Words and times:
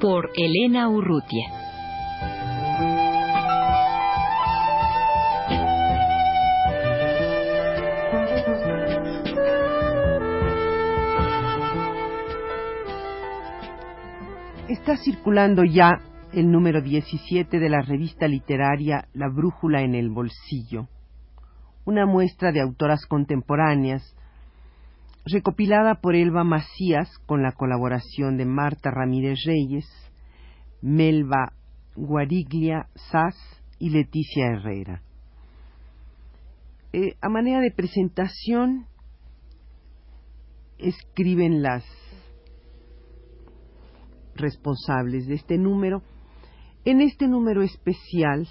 Por 0.00 0.30
Elena 0.34 0.88
Urrutia. 0.88 1.46
Está 14.68 14.96
circulando 14.96 15.64
ya 15.64 15.90
el 16.32 16.50
número 16.50 16.80
17 16.80 17.58
de 17.58 17.68
la 17.68 17.82
revista 17.82 18.26
literaria 18.26 19.08
La 19.12 19.28
Brújula 19.28 19.82
en 19.82 19.94
el 19.94 20.08
Bolsillo 20.10 20.88
una 21.84 22.06
muestra 22.06 22.52
de 22.52 22.60
autoras 22.60 23.06
contemporáneas, 23.06 24.14
recopilada 25.32 25.96
por 25.96 26.14
Elba 26.14 26.44
Macías 26.44 27.08
con 27.26 27.42
la 27.42 27.52
colaboración 27.52 28.36
de 28.36 28.46
Marta 28.46 28.90
Ramírez 28.90 29.40
Reyes, 29.44 29.86
Melba 30.82 31.52
Guariglia 31.94 32.88
Sass 32.94 33.36
y 33.78 33.90
Leticia 33.90 34.46
Herrera. 34.46 35.02
Eh, 36.92 37.16
a 37.20 37.28
manera 37.28 37.60
de 37.60 37.70
presentación, 37.70 38.86
escriben 40.78 41.62
las 41.62 41.84
responsables 44.34 45.26
de 45.26 45.34
este 45.34 45.58
número. 45.58 46.02
En 46.84 47.00
este 47.00 47.28
número 47.28 47.62
especial, 47.62 48.48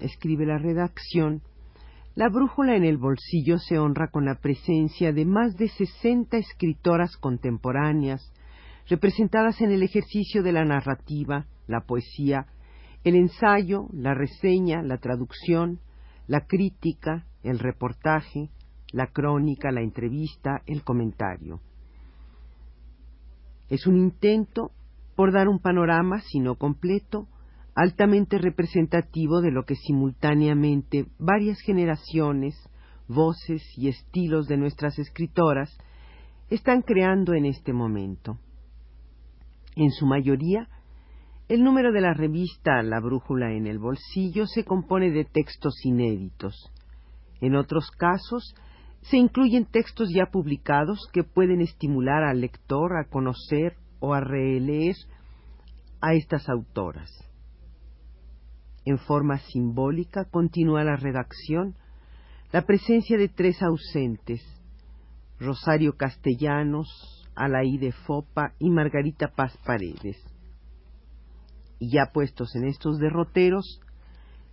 escribe 0.00 0.46
la 0.46 0.58
redacción, 0.58 1.42
la 2.14 2.28
brújula 2.28 2.76
en 2.76 2.84
el 2.84 2.98
bolsillo 2.98 3.58
se 3.58 3.78
honra 3.78 4.08
con 4.08 4.26
la 4.26 4.34
presencia 4.34 5.12
de 5.12 5.24
más 5.24 5.56
de 5.56 5.68
sesenta 5.68 6.36
escritoras 6.36 7.16
contemporáneas, 7.16 8.32
representadas 8.88 9.60
en 9.62 9.70
el 9.70 9.82
ejercicio 9.82 10.42
de 10.42 10.52
la 10.52 10.64
narrativa, 10.64 11.46
la 11.66 11.80
poesía, 11.80 12.46
el 13.04 13.16
ensayo, 13.16 13.86
la 13.92 14.14
reseña, 14.14 14.82
la 14.82 14.98
traducción, 14.98 15.80
la 16.26 16.46
crítica, 16.46 17.26
el 17.42 17.58
reportaje, 17.58 18.50
la 18.92 19.06
crónica, 19.06 19.72
la 19.72 19.80
entrevista, 19.80 20.62
el 20.66 20.84
comentario. 20.84 21.60
Es 23.70 23.86
un 23.86 23.96
intento 23.96 24.70
por 25.16 25.32
dar 25.32 25.48
un 25.48 25.60
panorama, 25.60 26.20
si 26.20 26.40
no 26.40 26.56
completo, 26.56 27.26
altamente 27.74 28.38
representativo 28.38 29.40
de 29.40 29.50
lo 29.50 29.64
que 29.64 29.76
simultáneamente 29.76 31.06
varias 31.18 31.60
generaciones, 31.60 32.54
voces 33.08 33.62
y 33.76 33.88
estilos 33.88 34.46
de 34.46 34.56
nuestras 34.56 34.98
escritoras 34.98 35.76
están 36.50 36.82
creando 36.82 37.34
en 37.34 37.46
este 37.46 37.72
momento. 37.72 38.38
En 39.74 39.90
su 39.90 40.06
mayoría, 40.06 40.68
el 41.48 41.64
número 41.64 41.92
de 41.92 42.00
la 42.02 42.14
revista 42.14 42.82
La 42.82 43.00
Brújula 43.00 43.52
en 43.52 43.66
el 43.66 43.78
Bolsillo 43.78 44.46
se 44.46 44.64
compone 44.64 45.10
de 45.10 45.24
textos 45.24 45.74
inéditos. 45.84 46.70
En 47.40 47.56
otros 47.56 47.90
casos, 47.90 48.54
se 49.02 49.16
incluyen 49.16 49.66
textos 49.66 50.10
ya 50.14 50.26
publicados 50.26 51.08
que 51.12 51.24
pueden 51.24 51.60
estimular 51.60 52.22
al 52.22 52.40
lector 52.40 52.92
a 52.96 53.08
conocer 53.08 53.76
o 53.98 54.14
a 54.14 54.20
releer 54.20 54.94
a 56.00 56.14
estas 56.14 56.48
autoras. 56.48 57.10
En 58.84 58.98
forma 58.98 59.38
simbólica 59.38 60.24
continúa 60.24 60.84
la 60.84 60.96
redacción 60.96 61.76
la 62.52 62.66
presencia 62.66 63.16
de 63.16 63.28
tres 63.28 63.62
ausentes, 63.62 64.42
Rosario 65.40 65.96
Castellanos, 65.96 67.26
Alaide 67.34 67.92
Fopa 67.92 68.52
y 68.58 68.68
Margarita 68.68 69.28
Paz 69.28 69.56
Paredes. 69.64 70.18
Y 71.78 71.92
ya 71.94 72.12
puestos 72.12 72.54
en 72.54 72.66
estos 72.66 72.98
derroteros, 72.98 73.80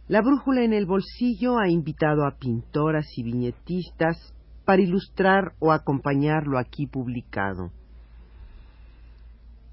la 0.07 0.21
brújula 0.21 0.63
en 0.63 0.71
el 0.71 0.85
bolsillo 0.85 1.59
ha 1.59 1.69
invitado 1.69 2.25
a 2.25 2.37
pintoras 2.39 3.05
y 3.17 3.23
viñetistas 3.23 4.33
para 4.63 4.81
ilustrar 4.81 5.53
o 5.59 5.73
acompañar 5.73 6.47
lo 6.47 6.57
aquí 6.57 6.87
publicado. 6.87 7.71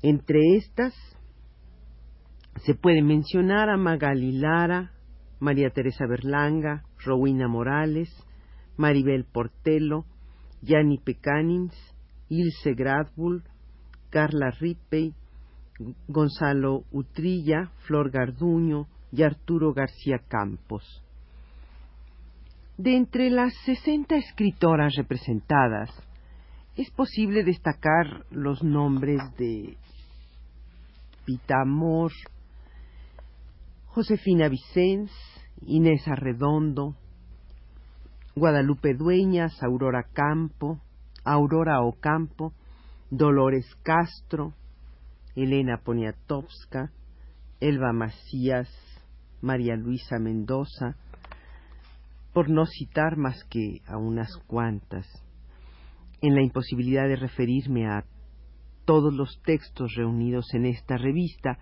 Entre 0.02 0.56
estas, 0.56 0.94
se 2.64 2.74
puede 2.74 3.02
mencionar 3.02 3.68
a 3.68 3.76
Magali 3.76 4.32
Lara, 4.32 4.92
María 5.40 5.70
Teresa 5.70 6.06
Berlanga, 6.06 6.84
Rowena 7.04 7.48
Morales, 7.48 8.08
Maribel 8.76 9.24
Portelo, 9.24 10.06
Yanni 10.62 10.98
Pecanins, 10.98 11.74
Ilse 12.28 12.74
Gradbull, 12.74 13.42
Carla 14.10 14.50
Rippey, 14.50 15.14
Gonzalo 16.08 16.84
Utrilla, 16.90 17.70
Flor 17.86 18.10
Garduño 18.10 18.86
y 19.12 19.22
Arturo 19.22 19.72
García 19.74 20.20
Campos. 20.26 21.02
De 22.78 22.96
entre 22.96 23.30
las 23.30 23.54
sesenta 23.64 24.16
escritoras 24.16 24.94
representadas, 24.96 25.90
es 26.76 26.90
posible 26.90 27.42
destacar 27.42 28.26
los 28.30 28.62
nombres 28.62 29.20
de 29.38 29.76
Pita 31.24 31.62
Amor, 31.62 32.12
Josefina 33.96 34.50
Vicens, 34.50 35.10
Inés 35.62 36.06
Arredondo, 36.06 36.96
Guadalupe 38.34 38.92
Dueñas, 38.92 39.62
Aurora 39.62 40.02
Campo, 40.12 40.82
Aurora 41.24 41.80
Ocampo, 41.80 42.52
Dolores 43.08 43.64
Castro, 43.82 44.52
Elena 45.34 45.78
Poniatowska, 45.82 46.92
Elba 47.58 47.94
Macías, 47.94 48.68
María 49.40 49.76
Luisa 49.76 50.18
Mendoza, 50.18 50.96
por 52.34 52.50
no 52.50 52.66
citar 52.66 53.16
más 53.16 53.44
que 53.44 53.80
a 53.86 53.96
unas 53.96 54.28
cuantas, 54.46 55.06
en 56.20 56.34
la 56.34 56.42
imposibilidad 56.42 57.08
de 57.08 57.16
referirme 57.16 57.86
a 57.86 58.04
todos 58.84 59.14
los 59.14 59.40
textos 59.42 59.94
reunidos 59.96 60.52
en 60.52 60.66
esta 60.66 60.98
revista, 60.98 61.56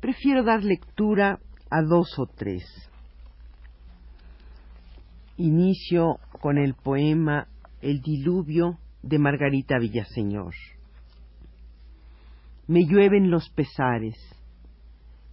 prefiero 0.00 0.44
dar 0.44 0.64
lectura 0.64 1.40
a 1.70 1.82
dos 1.82 2.18
o 2.18 2.26
tres. 2.26 2.64
Inicio 5.36 6.18
con 6.40 6.58
el 6.58 6.74
poema 6.74 7.48
El 7.80 8.00
diluvio 8.00 8.78
de 9.02 9.18
Margarita 9.18 9.78
Villaseñor. 9.78 10.54
Me 12.66 12.86
llueven 12.86 13.30
los 13.30 13.50
pesares, 13.50 14.16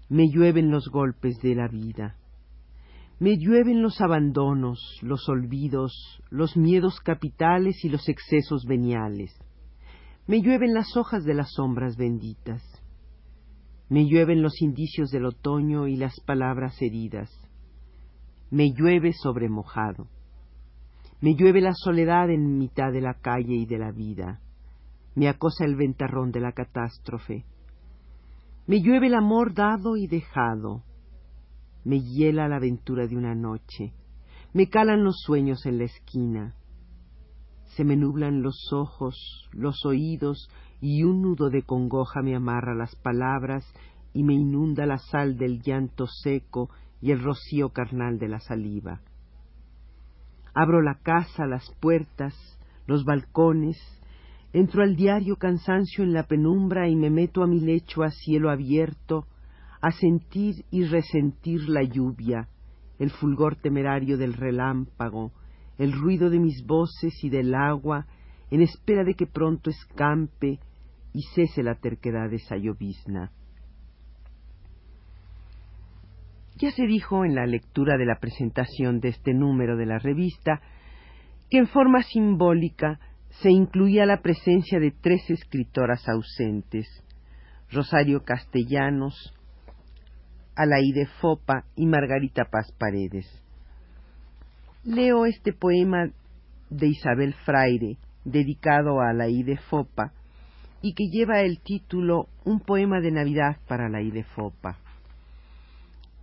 me 0.10 0.30
llueven 0.30 0.72
los 0.72 0.90
golpes 0.90 1.40
de 1.42 1.56
la 1.56 1.68
vida, 1.68 2.18
me 3.20 3.38
llueven 3.38 3.82
los 3.82 4.02
abandonos, 4.02 4.80
los 5.02 5.30
olvidos, 5.30 5.94
los 6.30 6.58
miedos 6.58 7.00
capitales 7.00 7.86
y 7.86 7.90
los 7.90 8.10
excesos 8.10 8.66
veniales, 8.66 9.32
me 10.28 10.42
llueven 10.42 10.74
las 10.74 10.96
hojas 10.96 11.24
de 11.24 11.34
las 11.34 11.52
sombras 11.52 11.98
benditas, 11.98 12.64
me 13.92 14.08
llueven 14.08 14.42
los 14.42 14.62
indicios 14.62 15.12
del 15.12 15.26
otoño 15.26 15.86
y 15.86 15.98
las 15.98 16.18
palabras 16.22 16.82
heridas. 16.82 17.30
Me 18.50 18.72
llueve 18.72 19.12
sobre 19.12 19.50
mojado. 19.50 20.08
Me 21.20 21.36
llueve 21.36 21.60
la 21.60 21.74
soledad 21.74 22.30
en 22.30 22.58
mitad 22.58 22.94
de 22.94 23.02
la 23.02 23.16
calle 23.16 23.54
y 23.54 23.66
de 23.66 23.78
la 23.78 23.92
vida. 23.92 24.40
Me 25.14 25.28
acosa 25.28 25.66
el 25.66 25.76
ventarrón 25.76 26.32
de 26.32 26.40
la 26.40 26.54
catástrofe. 26.54 27.44
Me 28.66 28.82
llueve 28.82 29.08
el 29.08 29.14
amor 29.14 29.54
dado 29.54 29.98
y 29.98 30.08
dejado. 30.08 30.84
Me 31.84 32.00
hiela 32.00 32.48
la 32.48 32.56
aventura 32.56 33.08
de 33.08 33.18
una 33.18 33.36
noche. 33.36 33.92
Me 34.54 34.70
calan 34.70 35.04
los 35.04 35.20
sueños 35.20 35.66
en 35.66 35.80
la 35.80 35.84
esquina. 35.84 36.56
Se 37.76 37.84
me 37.84 37.96
nublan 37.96 38.42
los 38.42 38.72
ojos, 38.74 39.50
los 39.52 39.86
oídos 39.86 40.50
y 40.82 41.04
un 41.04 41.22
nudo 41.22 41.50
de 41.50 41.64
congoja 41.64 42.22
me 42.22 42.36
amarra 42.36 42.76
las 42.76 42.96
palabras 42.96 43.66
y 44.14 44.24
me 44.24 44.34
inunda 44.34 44.86
la 44.86 44.98
sal 44.98 45.38
del 45.38 45.62
llanto 45.62 46.08
seco 46.08 46.70
y 47.02 47.12
el 47.12 47.24
rocío 47.24 47.70
carnal 47.70 48.20
de 48.20 48.28
la 48.28 48.40
saliva. 48.40 49.02
Abro 50.54 50.82
la 50.82 50.96
casa, 50.96 51.46
las 51.46 51.66
puertas, 51.80 52.36
los 52.88 53.06
balcones, 53.06 53.78
Entro 54.54 54.84
al 54.84 54.98
diario 54.98 55.38
cansancio 55.38 56.04
en 56.04 56.12
la 56.12 56.24
penumbra 56.24 56.90
y 56.90 56.96
me 56.98 57.10
meto 57.10 57.42
a 57.42 57.48
mi 57.48 57.62
lecho 57.62 58.04
a 58.04 58.12
cielo 58.12 58.50
abierto, 58.50 59.26
a 59.82 59.92
sentir 59.92 60.66
y 60.72 60.84
resentir 60.84 61.70
la 61.70 61.84
lluvia, 61.84 62.50
el 63.00 63.12
fulgor 63.12 63.56
temerario 63.56 64.18
del 64.18 64.34
relámpago, 64.34 65.32
el 65.82 65.94
ruido 65.94 66.30
de 66.30 66.38
mis 66.38 66.64
voces 66.68 67.24
y 67.24 67.30
del 67.32 67.56
agua, 67.56 68.06
en 68.52 68.62
espera 68.62 69.04
de 69.04 69.16
que 69.16 69.26
pronto 69.26 69.72
escampe 69.72 70.60
y 71.12 71.24
cese 71.34 71.64
la 71.64 71.74
terquedad 71.74 72.30
de 72.30 72.36
esa 72.36 72.56
llovizna. 72.56 73.32
Ya 76.58 76.70
se 76.70 76.86
dijo 76.86 77.26
en 77.26 77.34
la 77.34 77.48
lectura 77.48 77.98
de 77.98 78.06
la 78.06 78.20
presentación 78.20 79.00
de 79.00 79.10
este 79.10 79.34
número 79.34 79.76
de 79.76 79.88
la 79.88 79.98
revista 79.98 80.62
que 81.50 81.58
en 81.58 81.68
forma 81.68 82.04
simbólica 82.04 83.00
se 83.42 83.50
incluía 83.50 84.06
la 84.06 84.22
presencia 84.22 84.80
de 84.80 84.92
tres 84.92 85.28
escritoras 85.32 86.08
ausentes, 86.08 86.86
Rosario 87.72 88.24
Castellanos, 88.24 89.34
Alaide 90.56 91.08
Fopa 91.20 91.66
y 91.76 91.88
Margarita 91.88 92.46
Paz 92.52 92.72
Paredes. 92.78 93.26
Leo 94.84 95.28
este 95.28 95.54
poema 95.54 96.10
de 96.72 96.88
Isabel 96.88 97.36
Fraire, 97.46 97.98
dedicado 98.26 99.00
a 99.00 99.12
Alaide 99.12 99.58
Fopa, 99.70 100.12
y 100.82 100.96
que 100.96 101.04
lleva 101.12 101.42
el 101.42 101.60
título 101.60 102.30
Un 102.46 102.62
poema 102.62 103.00
de 103.00 103.12
Navidad 103.12 103.58
para 103.68 103.86
Alaide 103.86 104.24
Fopa. 104.24 104.80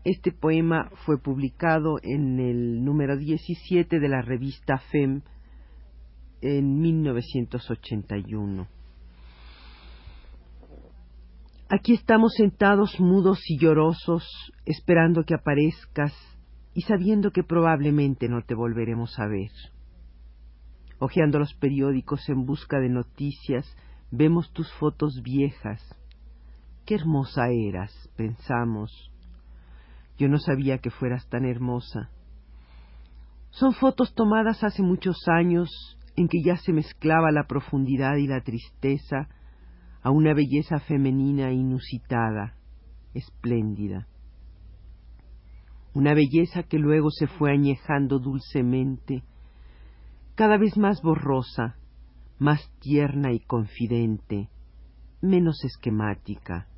Este 0.02 0.32
poema 0.32 0.90
fue 1.06 1.20
publicado 1.22 1.98
en 2.02 2.40
el 2.40 2.84
número 2.84 3.16
17 3.16 4.00
de 4.00 4.08
la 4.08 4.22
revista 4.22 4.78
FEM 4.90 5.22
en 6.40 6.80
1981. 6.80 8.66
Aquí 11.68 11.92
estamos 11.92 12.32
sentados 12.34 12.98
mudos 12.98 13.38
y 13.48 13.56
llorosos, 13.56 14.24
esperando 14.64 15.22
que 15.22 15.34
aparezcas 15.34 16.12
y 16.74 16.82
sabiendo 16.82 17.30
que 17.30 17.42
probablemente 17.42 18.28
no 18.28 18.42
te 18.42 18.54
volveremos 18.54 19.18
a 19.18 19.26
ver. 19.26 19.50
Ojeando 20.98 21.38
los 21.38 21.54
periódicos 21.54 22.28
en 22.28 22.44
busca 22.44 22.80
de 22.80 22.88
noticias, 22.88 23.66
vemos 24.10 24.52
tus 24.52 24.72
fotos 24.74 25.22
viejas. 25.22 25.82
Qué 26.84 26.96
hermosa 26.96 27.50
eras, 27.50 27.92
pensamos. 28.16 29.12
Yo 30.18 30.28
no 30.28 30.38
sabía 30.38 30.78
que 30.78 30.90
fueras 30.90 31.28
tan 31.28 31.44
hermosa. 31.44 32.10
Son 33.50 33.72
fotos 33.72 34.14
tomadas 34.14 34.64
hace 34.64 34.82
muchos 34.82 35.16
años 35.28 35.70
en 36.16 36.28
que 36.28 36.42
ya 36.44 36.56
se 36.56 36.72
mezclaba 36.72 37.30
la 37.30 37.46
profundidad 37.46 38.16
y 38.16 38.26
la 38.26 38.40
tristeza 38.40 39.28
a 40.02 40.10
una 40.10 40.34
belleza 40.34 40.80
femenina 40.80 41.52
inusitada, 41.52 42.54
espléndida. 43.14 44.08
Una 45.98 46.14
belleza 46.14 46.62
que 46.62 46.78
luego 46.78 47.10
se 47.10 47.26
fue 47.26 47.50
añejando 47.50 48.20
dulcemente, 48.20 49.24
cada 50.36 50.56
vez 50.56 50.76
más 50.76 51.02
borrosa, 51.02 51.74
más 52.38 52.60
tierna 52.78 53.32
y 53.32 53.40
confidente, 53.40 54.48
menos 55.20 55.64
esquemática, 55.64 56.68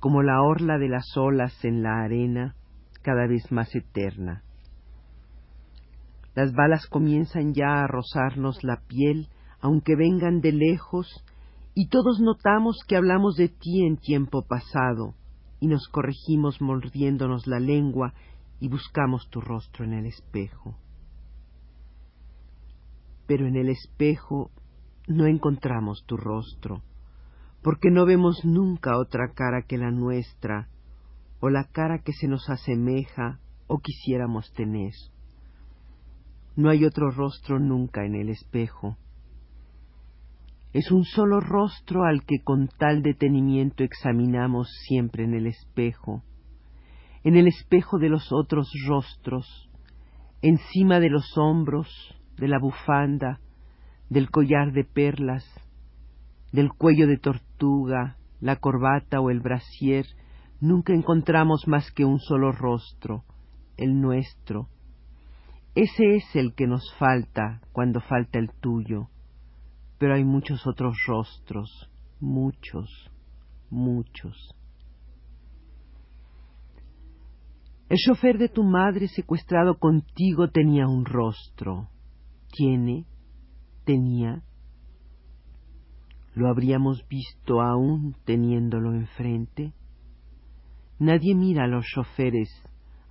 como 0.00 0.22
la 0.22 0.40
orla 0.40 0.78
de 0.78 0.88
las 0.88 1.14
olas 1.14 1.62
en 1.62 1.82
la 1.82 2.04
arena, 2.04 2.54
cada 3.02 3.26
vez 3.26 3.52
más 3.52 3.74
eterna. 3.74 4.42
Las 6.34 6.54
balas 6.54 6.86
comienzan 6.86 7.52
ya 7.52 7.82
a 7.82 7.86
rozarnos 7.86 8.64
la 8.64 8.80
piel, 8.88 9.28
aunque 9.60 9.94
vengan 9.94 10.40
de 10.40 10.52
lejos, 10.52 11.22
y 11.74 11.88
todos 11.88 12.18
notamos 12.18 12.78
que 12.88 12.96
hablamos 12.96 13.34
de 13.34 13.50
ti 13.50 13.84
en 13.84 13.98
tiempo 13.98 14.40
pasado, 14.40 15.12
y 15.62 15.68
nos 15.68 15.86
corregimos 15.86 16.60
mordiéndonos 16.60 17.46
la 17.46 17.60
lengua 17.60 18.14
y 18.58 18.66
buscamos 18.68 19.30
tu 19.30 19.40
rostro 19.40 19.84
en 19.84 19.92
el 19.92 20.06
espejo. 20.06 20.76
Pero 23.28 23.46
en 23.46 23.54
el 23.54 23.68
espejo 23.68 24.50
no 25.06 25.24
encontramos 25.26 26.04
tu 26.04 26.16
rostro, 26.16 26.82
porque 27.62 27.92
no 27.92 28.04
vemos 28.06 28.44
nunca 28.44 28.98
otra 28.98 29.34
cara 29.34 29.62
que 29.62 29.78
la 29.78 29.92
nuestra, 29.92 30.68
o 31.38 31.48
la 31.48 31.68
cara 31.70 32.00
que 32.00 32.12
se 32.12 32.26
nos 32.26 32.50
asemeja 32.50 33.38
o 33.68 33.78
quisiéramos 33.78 34.52
tener. 34.54 34.94
No 36.56 36.70
hay 36.70 36.84
otro 36.84 37.12
rostro 37.12 37.60
nunca 37.60 38.04
en 38.04 38.16
el 38.16 38.30
espejo. 38.30 38.96
Es 40.72 40.90
un 40.90 41.04
solo 41.04 41.40
rostro 41.40 42.04
al 42.04 42.24
que 42.24 42.42
con 42.42 42.68
tal 42.68 43.02
detenimiento 43.02 43.84
examinamos 43.84 44.70
siempre 44.86 45.24
en 45.24 45.34
el 45.34 45.46
espejo, 45.46 46.22
en 47.24 47.36
el 47.36 47.46
espejo 47.46 47.98
de 47.98 48.08
los 48.08 48.32
otros 48.32 48.72
rostros, 48.86 49.68
encima 50.40 50.98
de 50.98 51.10
los 51.10 51.36
hombros, 51.36 51.88
de 52.36 52.48
la 52.48 52.58
bufanda, 52.58 53.38
del 54.08 54.30
collar 54.30 54.72
de 54.72 54.84
perlas, 54.84 55.44
del 56.52 56.70
cuello 56.70 57.06
de 57.06 57.18
tortuga, 57.18 58.16
la 58.40 58.56
corbata 58.56 59.20
o 59.20 59.30
el 59.30 59.40
brasier, 59.40 60.06
nunca 60.60 60.94
encontramos 60.94 61.68
más 61.68 61.90
que 61.92 62.04
un 62.04 62.18
solo 62.18 62.50
rostro, 62.50 63.24
el 63.76 64.00
nuestro, 64.00 64.68
ese 65.74 66.16
es 66.16 66.36
el 66.36 66.54
que 66.54 66.66
nos 66.66 66.94
falta 66.98 67.62
cuando 67.72 68.00
falta 68.00 68.38
el 68.38 68.50
tuyo, 68.60 69.08
pero 70.02 70.16
hay 70.16 70.24
muchos 70.24 70.66
otros 70.66 70.96
rostros, 71.06 71.88
muchos, 72.18 72.90
muchos. 73.70 74.52
El 77.88 77.98
chofer 77.98 78.36
de 78.36 78.48
tu 78.48 78.64
madre 78.64 79.06
secuestrado 79.06 79.78
contigo 79.78 80.50
tenía 80.50 80.88
un 80.88 81.04
rostro. 81.04 81.88
Tiene, 82.50 83.06
tenía. 83.84 84.42
¿Lo 86.34 86.48
habríamos 86.48 87.06
visto 87.06 87.60
aún 87.60 88.16
teniéndolo 88.24 88.94
enfrente? 88.94 89.72
Nadie 90.98 91.36
mira 91.36 91.62
a 91.62 91.68
los 91.68 91.84
choferes, 91.86 92.50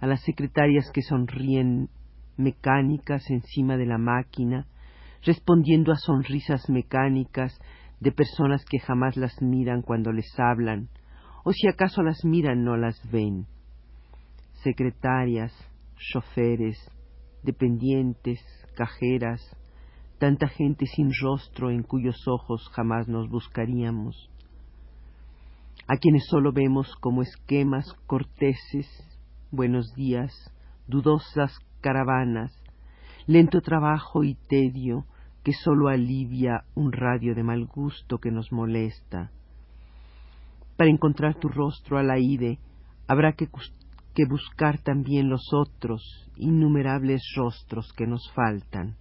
a 0.02 0.08
las 0.08 0.22
secretarias 0.24 0.92
que 0.94 1.04
sonríen 1.04 1.88
mecánicas 2.36 3.24
encima 3.30 3.78
de 3.78 3.86
la 3.86 3.98
máquina, 3.98 4.68
respondiendo 5.24 5.92
a 5.92 5.98
sonrisas 5.98 6.70
mecánicas 6.70 7.60
de 8.00 8.12
personas 8.12 8.66
que 8.66 8.80
jamás 8.80 9.18
las 9.18 9.42
miran 9.42 9.82
cuando 9.82 10.12
les 10.12 10.28
hablan, 10.40 10.90
o 11.44 11.54
si 11.54 11.68
acaso 11.68 12.02
las 12.02 12.24
miran 12.26 12.64
no 12.64 12.78
las 12.78 13.00
ven. 13.12 13.46
Secretarias, 14.64 15.54
choferes, 15.98 16.78
dependientes, 17.44 18.40
cajeras, 18.76 19.42
tanta 20.20 20.48
gente 20.48 20.86
sin 20.86 21.12
rostro 21.20 21.72
en 21.72 21.84
cuyos 21.84 22.28
ojos 22.28 22.70
jamás 22.74 23.08
nos 23.08 23.30
buscaríamos, 23.30 24.30
a 25.88 25.98
quienes 25.98 26.26
solo 26.28 26.54
vemos 26.54 26.96
como 27.02 27.22
esquemas 27.22 27.92
corteses, 28.06 28.88
buenos 29.52 29.94
días, 29.96 30.32
dudosas 30.88 31.58
caravanas, 31.82 32.54
lento 33.28 33.62
trabajo 33.62 34.24
y 34.24 34.36
tedio 34.48 35.06
que 35.44 35.54
sólo 35.54 35.88
alivia 35.88 36.66
un 36.76 36.92
radio 36.92 37.34
de 37.34 37.44
mal 37.44 37.66
gusto 37.66 38.20
que 38.20 38.32
nos 38.32 38.52
molesta. 38.52 39.32
Para 40.78 40.90
encontrar 40.90 41.36
tu 41.36 41.48
rostro 41.48 41.98
a 41.98 42.04
la 42.04 42.20
ide, 42.20 42.60
habrá 43.08 43.34
que, 43.34 43.48
que 44.14 44.26
buscar 44.26 44.80
también 44.80 45.30
los 45.30 45.54
otros 45.54 46.30
innumerables 46.36 47.22
rostros 47.36 47.92
que 47.94 48.08
nos 48.08 48.32
faltan. 48.34 48.96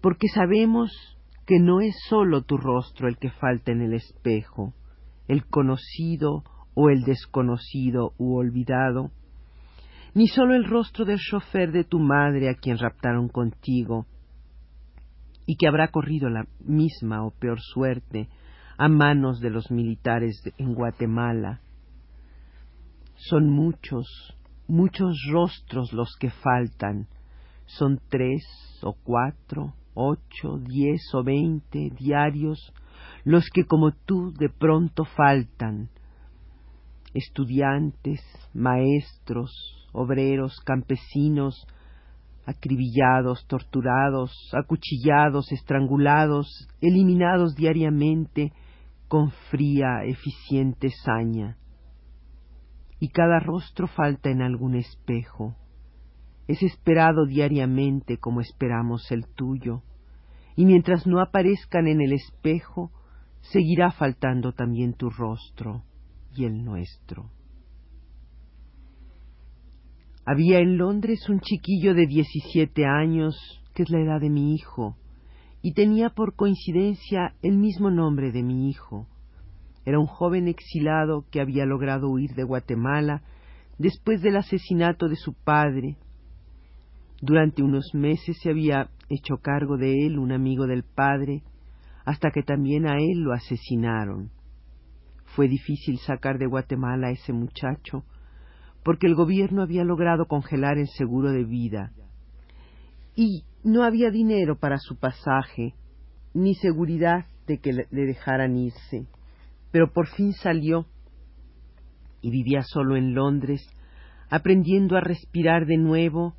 Porque 0.00 0.28
sabemos 0.28 0.90
que 1.46 1.58
no 1.58 1.80
es 1.80 1.96
sólo 2.08 2.42
tu 2.42 2.56
rostro 2.56 3.08
el 3.08 3.16
que 3.16 3.30
falta 3.30 3.72
en 3.72 3.82
el 3.82 3.94
espejo, 3.94 4.74
el 5.28 5.46
conocido 5.46 6.44
o 6.74 6.90
el 6.90 7.02
desconocido 7.02 8.12
u 8.18 8.36
olvidado, 8.36 9.10
ni 10.14 10.26
solo 10.26 10.54
el 10.54 10.64
rostro 10.64 11.04
del 11.04 11.18
chofer 11.18 11.72
de 11.72 11.84
tu 11.84 11.98
madre 11.98 12.48
a 12.48 12.54
quien 12.54 12.78
raptaron 12.78 13.28
contigo, 13.28 14.06
y 15.46 15.56
que 15.56 15.66
habrá 15.66 15.88
corrido 15.88 16.28
la 16.28 16.46
misma 16.60 17.24
o 17.24 17.30
peor 17.30 17.58
suerte 17.60 18.28
a 18.76 18.88
manos 18.88 19.40
de 19.40 19.50
los 19.50 19.70
militares 19.70 20.42
en 20.58 20.74
Guatemala. 20.74 21.60
Son 23.16 23.48
muchos, 23.48 24.06
muchos 24.66 25.16
rostros 25.32 25.92
los 25.92 26.14
que 26.20 26.30
faltan. 26.30 27.08
Son 27.64 28.00
tres 28.08 28.44
o 28.82 28.94
cuatro, 29.02 29.74
ocho, 29.94 30.58
diez 30.58 31.02
o 31.14 31.24
veinte 31.24 31.90
diarios 31.98 32.72
los 33.24 33.48
que 33.50 33.64
como 33.64 33.92
tú 33.92 34.32
de 34.32 34.48
pronto 34.48 35.04
faltan. 35.04 35.90
Estudiantes, 37.14 38.20
maestros, 38.54 39.77
obreros, 39.92 40.60
campesinos, 40.64 41.66
acribillados, 42.46 43.46
torturados, 43.46 44.32
acuchillados, 44.54 45.52
estrangulados, 45.52 46.68
eliminados 46.80 47.54
diariamente 47.54 48.52
con 49.06 49.30
fría, 49.50 50.04
eficiente 50.04 50.88
saña. 51.04 51.58
Y 53.00 53.10
cada 53.10 53.38
rostro 53.38 53.86
falta 53.86 54.30
en 54.30 54.42
algún 54.42 54.74
espejo. 54.74 55.56
Es 56.46 56.62
esperado 56.62 57.26
diariamente 57.26 58.16
como 58.16 58.40
esperamos 58.40 59.10
el 59.12 59.26
tuyo, 59.26 59.82
y 60.56 60.64
mientras 60.64 61.06
no 61.06 61.20
aparezcan 61.20 61.86
en 61.86 62.00
el 62.00 62.12
espejo, 62.12 62.90
seguirá 63.40 63.92
faltando 63.92 64.52
también 64.52 64.94
tu 64.94 65.10
rostro 65.10 65.84
y 66.34 66.46
el 66.46 66.64
nuestro. 66.64 67.30
Había 70.30 70.58
en 70.58 70.76
Londres 70.76 71.26
un 71.30 71.40
chiquillo 71.40 71.94
de 71.94 72.06
diecisiete 72.06 72.84
años, 72.84 73.34
que 73.72 73.84
es 73.84 73.88
la 73.88 73.98
edad 73.98 74.20
de 74.20 74.28
mi 74.28 74.54
hijo, 74.54 74.94
y 75.62 75.72
tenía 75.72 76.10
por 76.10 76.36
coincidencia 76.36 77.32
el 77.40 77.56
mismo 77.56 77.90
nombre 77.90 78.30
de 78.30 78.42
mi 78.42 78.68
hijo. 78.68 79.06
Era 79.86 79.98
un 79.98 80.04
joven 80.04 80.46
exilado 80.46 81.24
que 81.30 81.40
había 81.40 81.64
logrado 81.64 82.10
huir 82.10 82.34
de 82.34 82.44
Guatemala 82.44 83.22
después 83.78 84.20
del 84.20 84.36
asesinato 84.36 85.08
de 85.08 85.16
su 85.16 85.32
padre. 85.32 85.96
Durante 87.22 87.62
unos 87.62 87.94
meses 87.94 88.36
se 88.42 88.50
había 88.50 88.90
hecho 89.08 89.38
cargo 89.38 89.78
de 89.78 90.04
él 90.04 90.18
un 90.18 90.32
amigo 90.32 90.66
del 90.66 90.82
padre, 90.82 91.42
hasta 92.04 92.32
que 92.32 92.42
también 92.42 92.86
a 92.86 92.98
él 92.98 93.20
lo 93.20 93.32
asesinaron. 93.32 94.30
Fue 95.24 95.48
difícil 95.48 95.96
sacar 95.96 96.36
de 96.36 96.44
Guatemala 96.44 97.06
a 97.06 97.12
ese 97.12 97.32
muchacho, 97.32 98.04
porque 98.82 99.06
el 99.06 99.14
gobierno 99.14 99.62
había 99.62 99.84
logrado 99.84 100.26
congelar 100.26 100.78
el 100.78 100.88
seguro 100.88 101.30
de 101.30 101.44
vida 101.44 101.92
y 103.14 103.44
no 103.64 103.82
había 103.82 104.10
dinero 104.10 104.58
para 104.58 104.78
su 104.78 104.96
pasaje 104.96 105.74
ni 106.34 106.54
seguridad 106.54 107.26
de 107.46 107.58
que 107.58 107.72
le 107.72 107.86
dejaran 107.90 108.56
irse. 108.56 109.06
Pero 109.72 109.92
por 109.92 110.06
fin 110.06 110.32
salió 110.32 110.86
y 112.20 112.30
vivía 112.30 112.62
solo 112.62 112.96
en 112.96 113.14
Londres, 113.14 113.66
aprendiendo 114.30 114.96
a 114.96 115.00
respirar 115.00 115.66
de 115.66 115.76
nuevo 115.76 116.34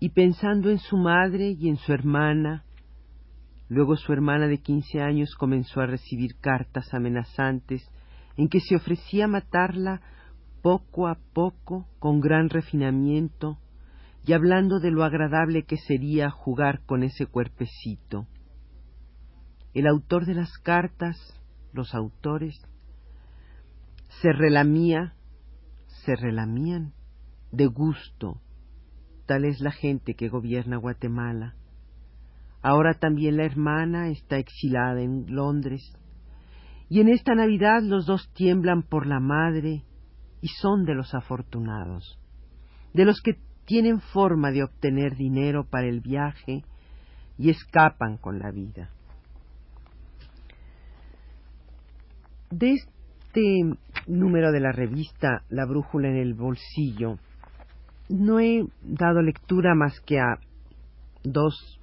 y 0.00 0.10
pensando 0.10 0.70
en 0.70 0.78
su 0.78 0.96
madre 0.96 1.56
y 1.58 1.68
en 1.68 1.76
su 1.76 1.92
hermana. 1.92 2.64
Luego 3.68 3.96
su 3.96 4.12
hermana 4.12 4.46
de 4.46 4.58
quince 4.58 5.00
años 5.00 5.34
comenzó 5.36 5.80
a 5.80 5.86
recibir 5.86 6.36
cartas 6.40 6.92
amenazantes 6.92 7.88
en 8.36 8.48
que 8.48 8.60
se 8.60 8.76
ofrecía 8.76 9.26
matarla 9.26 10.00
poco 10.62 11.06
a 11.06 11.18
poco, 11.32 11.86
con 11.98 12.20
gran 12.20 12.48
refinamiento, 12.48 13.58
y 14.24 14.32
hablando 14.32 14.80
de 14.80 14.90
lo 14.90 15.04
agradable 15.04 15.62
que 15.62 15.76
sería 15.76 16.30
jugar 16.30 16.84
con 16.84 17.02
ese 17.02 17.26
cuerpecito. 17.26 18.26
El 19.72 19.86
autor 19.86 20.26
de 20.26 20.34
las 20.34 20.58
cartas, 20.58 21.16
los 21.72 21.94
autores, 21.94 22.60
se 24.20 24.32
relamía, 24.32 25.14
se 25.86 26.16
relamían 26.16 26.92
de 27.52 27.66
gusto. 27.66 28.40
Tal 29.26 29.44
es 29.44 29.60
la 29.60 29.70
gente 29.70 30.14
que 30.14 30.28
gobierna 30.28 30.76
Guatemala. 30.76 31.54
Ahora 32.62 32.94
también 32.94 33.36
la 33.36 33.44
hermana 33.44 34.08
está 34.08 34.38
exilada 34.38 35.00
en 35.00 35.26
Londres. 35.28 35.96
Y 36.88 37.00
en 37.00 37.08
esta 37.08 37.34
Navidad 37.34 37.82
los 37.82 38.06
dos 38.06 38.28
tiemblan 38.32 38.82
por 38.82 39.06
la 39.06 39.20
madre 39.20 39.84
y 40.40 40.48
son 40.48 40.84
de 40.84 40.94
los 40.94 41.14
afortunados, 41.14 42.18
de 42.92 43.04
los 43.04 43.20
que 43.20 43.38
tienen 43.64 44.00
forma 44.00 44.50
de 44.50 44.62
obtener 44.62 45.16
dinero 45.16 45.64
para 45.68 45.88
el 45.88 46.00
viaje 46.00 46.64
y 47.38 47.50
escapan 47.50 48.16
con 48.16 48.38
la 48.38 48.50
vida. 48.50 48.90
De 52.50 52.72
este 52.72 53.62
número 54.06 54.52
de 54.52 54.60
la 54.60 54.72
revista 54.72 55.42
La 55.48 55.66
Brújula 55.66 56.08
en 56.08 56.16
el 56.16 56.34
Bolsillo, 56.34 57.18
no 58.08 58.38
he 58.38 58.64
dado 58.82 59.20
lectura 59.20 59.74
más 59.74 60.00
que 60.00 60.20
a 60.20 60.38
dos 61.24 61.80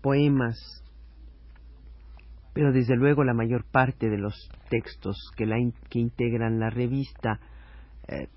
poemas, 0.00 0.56
pero 2.52 2.72
desde 2.72 2.96
luego 2.96 3.24
la 3.24 3.34
mayor 3.34 3.64
parte 3.64 4.08
de 4.08 4.18
los 4.18 4.34
textos 4.70 5.16
que, 5.36 5.44
integran 5.98 6.60
la 6.60 6.70
revista 6.70 7.40
eh, 8.08 8.28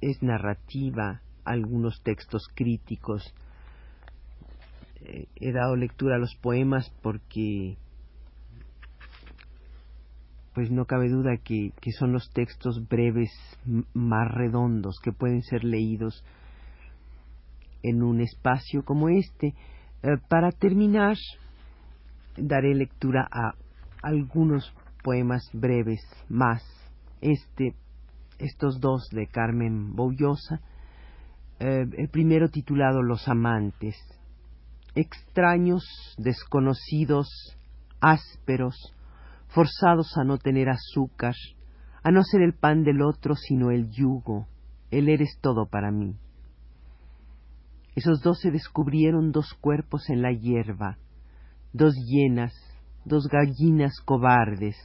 es 0.00 0.22
narrativa, 0.22 1.22
algunos 1.44 2.02
textos 2.02 2.48
críticos. 2.54 3.34
Eh, 5.00 5.26
he 5.36 5.52
dado 5.52 5.76
lectura 5.76 6.16
a 6.16 6.18
los 6.18 6.34
poemas 6.36 6.90
porque 7.02 7.76
pues 10.54 10.70
no 10.72 10.86
cabe 10.86 11.08
duda 11.08 11.36
que, 11.36 11.72
son 11.96 12.12
los 12.12 12.30
textos 12.32 12.88
breves 12.88 13.30
más 13.94 14.28
redondos 14.28 14.98
que 15.00 15.12
pueden 15.12 15.42
ser 15.42 15.62
leídos 15.62 16.24
en 17.84 18.02
un 18.02 18.20
espacio 18.20 18.84
como 18.84 19.08
este. 19.08 19.54
Eh, 20.02 20.16
para 20.28 20.50
terminar, 20.50 21.16
daré 22.36 22.74
lectura 22.74 23.28
a 23.30 23.52
algunos 24.02 24.74
poemas 25.04 25.48
breves 25.52 26.00
más. 26.28 26.62
Este 27.20 27.74
estos 28.38 28.80
dos 28.80 29.08
de 29.10 29.26
Carmen 29.26 29.94
Boullosa, 29.94 30.60
eh, 31.60 31.84
el 31.96 32.08
primero 32.08 32.48
titulado 32.48 33.02
Los 33.02 33.28
amantes, 33.28 33.96
extraños, 34.94 35.84
desconocidos, 36.18 37.28
ásperos, 38.00 38.76
forzados 39.48 40.16
a 40.16 40.24
no 40.24 40.38
tener 40.38 40.68
azúcar, 40.68 41.34
a 42.02 42.10
no 42.10 42.22
ser 42.22 42.42
el 42.42 42.54
pan 42.54 42.84
del 42.84 43.02
otro 43.02 43.34
sino 43.34 43.70
el 43.70 43.90
yugo, 43.90 44.46
él 44.90 45.08
eres 45.08 45.38
todo 45.40 45.66
para 45.66 45.90
mí. 45.90 46.16
Esos 47.94 48.22
dos 48.22 48.40
se 48.40 48.50
descubrieron 48.50 49.32
dos 49.32 49.54
cuerpos 49.60 50.08
en 50.08 50.22
la 50.22 50.32
hierba, 50.32 50.98
dos 51.72 51.94
hienas, 51.96 52.54
dos 53.04 53.26
gallinas 53.26 54.00
cobardes, 54.04 54.76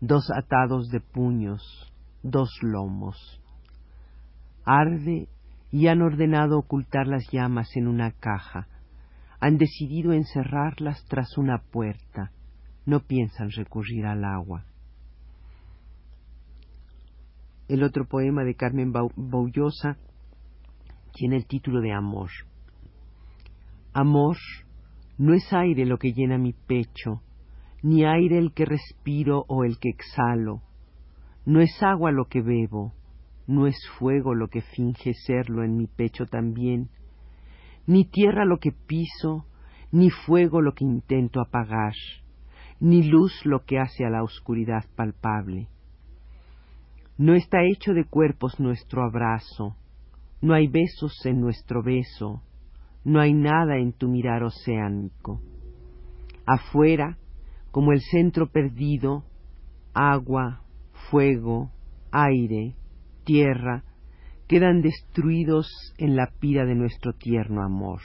dos 0.00 0.30
atados 0.30 0.88
de 0.88 1.00
puños, 1.00 1.62
dos 2.22 2.50
lomos. 2.62 3.40
Arde 4.64 5.28
y 5.70 5.88
han 5.88 6.02
ordenado 6.02 6.58
ocultar 6.58 7.06
las 7.06 7.30
llamas 7.30 7.68
en 7.76 7.86
una 7.86 8.12
caja. 8.12 8.68
Han 9.40 9.58
decidido 9.58 10.12
encerrarlas 10.12 11.04
tras 11.08 11.36
una 11.36 11.58
puerta. 11.58 12.32
No 12.84 13.00
piensan 13.00 13.50
recurrir 13.50 14.06
al 14.06 14.24
agua. 14.24 14.64
El 17.68 17.82
otro 17.82 18.06
poema 18.06 18.44
de 18.44 18.54
Carmen 18.54 18.92
Boullosa 19.16 19.96
tiene 21.12 21.36
el 21.36 21.46
título 21.46 21.80
de 21.80 21.92
Amor. 21.92 22.30
Amor 23.92 24.36
no 25.18 25.34
es 25.34 25.52
aire 25.52 25.86
lo 25.86 25.98
que 25.98 26.12
llena 26.12 26.38
mi 26.38 26.52
pecho, 26.52 27.22
ni 27.82 28.04
aire 28.04 28.38
el 28.38 28.52
que 28.52 28.66
respiro 28.66 29.44
o 29.48 29.64
el 29.64 29.78
que 29.78 29.88
exhalo, 29.88 30.62
no 31.46 31.60
es 31.60 31.80
agua 31.80 32.10
lo 32.10 32.26
que 32.26 32.42
bebo, 32.42 32.92
no 33.46 33.68
es 33.68 33.78
fuego 33.98 34.34
lo 34.34 34.48
que 34.48 34.62
finge 34.62 35.14
serlo 35.14 35.62
en 35.62 35.76
mi 35.76 35.86
pecho 35.86 36.26
también, 36.26 36.90
ni 37.86 38.04
tierra 38.04 38.44
lo 38.44 38.58
que 38.58 38.72
piso, 38.72 39.46
ni 39.92 40.10
fuego 40.10 40.60
lo 40.60 40.74
que 40.74 40.84
intento 40.84 41.40
apagar, 41.40 41.94
ni 42.80 43.04
luz 43.04 43.32
lo 43.44 43.64
que 43.64 43.78
hace 43.78 44.04
a 44.04 44.10
la 44.10 44.24
oscuridad 44.24 44.84
palpable. 44.96 45.68
No 47.16 47.34
está 47.34 47.62
hecho 47.62 47.94
de 47.94 48.04
cuerpos 48.04 48.58
nuestro 48.58 49.04
abrazo, 49.04 49.76
no 50.42 50.52
hay 50.52 50.66
besos 50.66 51.24
en 51.24 51.40
nuestro 51.40 51.80
beso, 51.80 52.42
no 53.04 53.20
hay 53.20 53.32
nada 53.32 53.78
en 53.78 53.92
tu 53.92 54.08
mirar 54.08 54.42
oceánico. 54.42 55.40
Afuera, 56.44 57.16
como 57.70 57.92
el 57.92 58.00
centro 58.00 58.48
perdido, 58.48 59.24
agua, 59.94 60.65
fuego, 61.10 61.70
aire, 62.12 62.74
tierra, 63.24 63.84
quedan 64.48 64.80
destruidos 64.80 65.68
en 65.98 66.16
la 66.16 66.30
pira 66.40 66.64
de 66.64 66.74
nuestro 66.74 67.12
tierno 67.12 67.62
amor. 67.62 68.00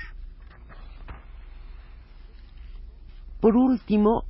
Por 3.40 3.56
último, 3.56 4.24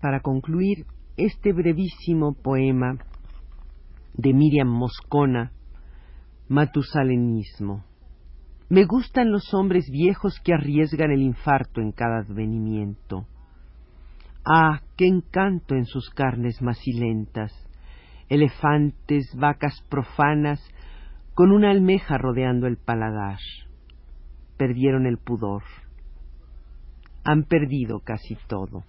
para 0.00 0.20
concluir, 0.20 0.86
este 1.16 1.52
brevísimo 1.52 2.32
poema 2.34 2.96
de 4.14 4.32
Miriam 4.32 4.68
Moscona, 4.68 5.52
Matusalenismo. 6.48 7.84
Me 8.68 8.84
gustan 8.84 9.32
los 9.32 9.52
hombres 9.52 9.90
viejos 9.90 10.40
que 10.44 10.54
arriesgan 10.54 11.10
el 11.10 11.22
infarto 11.22 11.80
en 11.80 11.90
cada 11.92 12.18
advenimiento 12.18 13.26
Ah, 14.44 14.80
qué 14.96 15.06
encanto 15.06 15.74
en 15.74 15.84
sus 15.84 16.10
carnes 16.10 16.62
macilentas, 16.62 17.52
elefantes, 18.28 19.34
vacas 19.36 19.82
profanas, 19.88 20.60
con 21.34 21.52
una 21.52 21.70
almeja 21.70 22.18
rodeando 22.18 22.66
el 22.66 22.76
paladar. 22.76 23.38
perdieron 24.56 25.06
el 25.06 25.18
pudor. 25.18 25.62
Han 27.22 27.44
perdido 27.44 28.00
casi 28.00 28.36
todo. 28.48 28.82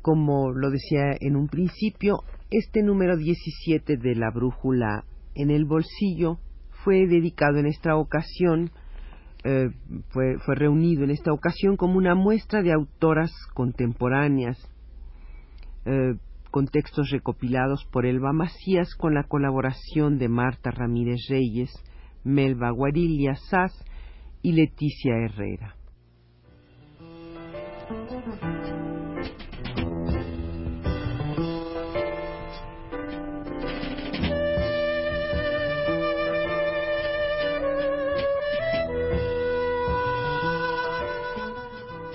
Como 0.00 0.50
lo 0.52 0.70
decía 0.70 1.12
en 1.20 1.36
un 1.36 1.48
principio, 1.48 2.20
este 2.50 2.82
número 2.82 3.18
17 3.18 3.98
de 3.98 4.14
la 4.14 4.30
brújula 4.30 5.04
en 5.34 5.50
el 5.50 5.66
bolsillo 5.66 6.38
fue 6.82 7.06
dedicado 7.06 7.58
en 7.58 7.66
esta 7.66 7.96
ocasión, 7.96 8.70
eh, 9.44 9.70
fue, 10.10 10.36
reunido 10.54 11.04
en 11.04 11.10
esta 11.10 11.32
ocasión 11.32 11.76
como 11.76 11.96
una 11.96 12.14
muestra 12.14 12.62
de 12.62 12.72
autoras 12.72 13.32
contemporáneas, 13.54 14.58
eh, 15.86 16.14
con 16.50 16.66
textos 16.66 17.10
recopilados 17.10 17.86
por 17.92 18.06
Elba 18.06 18.32
Macías 18.32 18.94
con 18.96 19.14
la 19.14 19.24
colaboración 19.24 20.18
de 20.18 20.28
Marta 20.28 20.70
Ramírez 20.70 21.20
Reyes, 21.28 21.70
Melba 22.24 22.70
Guarilla 22.70 23.34
Sass 23.36 23.72
y 24.42 24.52
Leticia 24.52 25.16
Herrera. 25.16 25.76